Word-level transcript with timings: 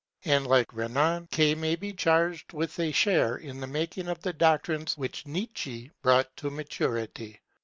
And, 0.25 0.47
like 0.47 0.73
Renan, 0.73 1.27
K, 1.29 1.53
may 1.53 1.75
charged 1.93 2.53
with 2.53 2.79
a 2.79 2.91
share 2.91 3.35
in 3.37 3.59
the 3.59 3.67
making 3.67 4.07
of 4.07 4.19
the 4.23 4.33
doctrines 4.33 4.97
which 4.97 5.27
Nietzsche 5.27 5.79
(q.v.) 5.81 5.91
brought 6.01 6.35
to 6.37 6.49
maturity. 6.49 7.39